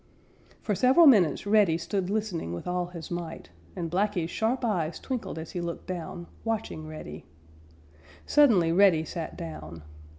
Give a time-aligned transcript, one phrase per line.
[0.63, 5.37] For several minutes Reddy stood listening with all his might, and Blacky's sharp eyes twinkled
[5.37, 7.23] as he looked down, watching Reddy.
[8.25, 9.83] Suddenly Reddy sat down.